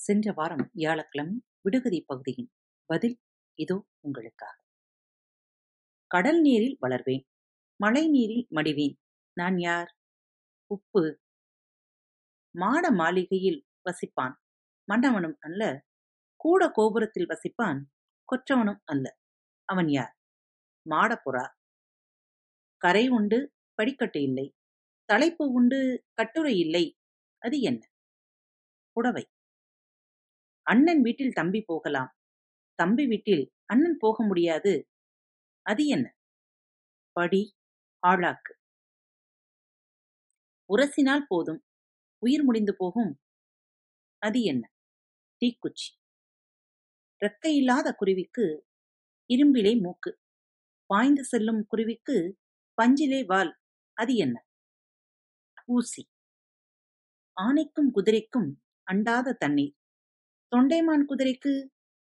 சென்ற 0.00 0.32
வாரம் 0.32 0.70
வியாழக்கிழமை 0.72 1.36
விடுகதை 1.60 2.00
பகுதியின் 2.06 2.50
பதில் 2.90 3.16
இதோ 3.58 3.76
உங்களுக்காக. 4.00 4.56
கடல் 6.10 6.40
நீரில் 6.40 6.78
வளர்வேன் 6.82 7.24
மழை 7.80 8.08
நீரில் 8.08 8.46
மடிவேன். 8.50 8.96
நான் 9.36 9.58
யார்? 9.58 9.90
உப்பு. 10.70 11.02
மாட 12.54 12.90
மாளிகையில் 12.90 13.58
வசிப்பான். 13.84 14.34
மன்னவனும் 14.88 15.36
அல்ல 15.40 15.62
கூட 16.40 16.70
கோபுரத்தில் 16.70 17.28
வசிப்பான். 17.28 17.80
கொற்றவனும் 18.28 18.80
அல்ல. 18.84 19.06
அவன் 19.68 19.90
யார்? 19.90 20.14
மாடப்புறா 20.86 21.44
கரை 22.82 23.08
உண்டு 23.08 23.38
படிக்கட்டு 23.78 24.20
இல்லை. 24.22 24.46
தலைப்பு 25.08 25.44
உண்டு 25.52 25.80
கட்டுரை 26.14 26.54
இல்லை. 26.58 26.84
அது 27.42 27.60
என்ன? 27.60 27.82
புடவை. 28.96 29.24
அண்ணன் 30.72 31.00
வீட்டில் 31.02 31.32
தம்பி 31.32 31.60
போகலாம். 31.66 32.10
தம்பி 32.74 33.06
வீட்டில் 33.06 33.44
அண்ணன் 33.66 33.96
போக 33.98 34.24
முடியாது. 34.24 34.72
அது 35.66 35.86
என்ன? 35.86 36.06
படி 37.12 37.42
ஆளாக்கு. 38.06 38.52
உரசினால் 40.70 41.24
போதும். 41.28 41.62
உயிர் 42.18 42.44
முடிந்து 42.44 42.74
போகும். 42.76 43.12
அது 44.18 44.42
என்ன? 44.42 44.64
தீக்குச்சி. 45.40 45.88
ரெக்கையில்லாத 47.22 47.88
குருவிக்கு 47.96 48.46
இரும்பிலே 49.30 49.72
மூக்கு. 49.80 50.10
பாய்ந்து 50.86 51.24
செல்லும் 51.24 51.66
குருவிக்கு 51.66 52.16
பஞ்சிலே 52.78 53.24
வால். 53.26 53.52
அது 53.96 54.14
என்ன? 54.16 54.36
ஊசி. 55.66 56.02
ஆனைக்கும் 57.36 57.90
குதிரைக்கும் 57.92 58.50
அண்டாத 58.86 59.36
தண்ணீர். 59.38 59.74
தொண்டைமான் 60.52 61.04
குதிரைக்கு 61.08 61.52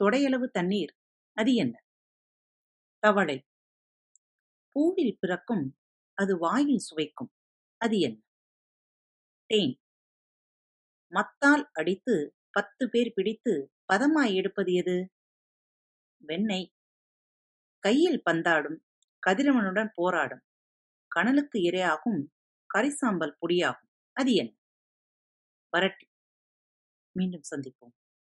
தொடையளவு 0.00 0.46
தண்ணீர் 0.50 0.92
அது 1.36 1.54
என்ன? 1.54 1.74
தவளை. 3.02 3.44
பூவில் 4.76 5.16
பிறக்கும் 5.20 5.64
அது 6.18 6.38
வாயில் 6.38 6.78
சுவைக்கும் 6.78 7.32
அது 7.80 7.98
என்ன? 7.98 8.18
தேன். 9.50 9.74
மத்தால் 11.12 11.70
அடித்து 11.72 12.14
பத்து 12.50 12.88
பேர் 12.88 13.12
பிடித்து 13.14 13.72
பதமாய் 13.92 14.34
எடுப்பது 14.34 14.72
எது? 14.72 14.96
வெண்ணெய். 16.22 16.66
கையில் 17.84 18.22
பந்தாடும் 18.30 18.78
கதிரவனுடன் 19.26 19.90
போராடும் 19.94 20.42
கனலுக்கு 21.08 21.58
இரையாகும் 21.60 22.20
கரிசாம்பல் 22.74 23.36
பொடியாகும் 23.40 23.90
அது 24.16 24.32
என்ன? 24.34 24.54
வரட்டி. 25.72 26.06
மீண்டும் 27.16 27.44
சந்திப்போம். 27.50 27.94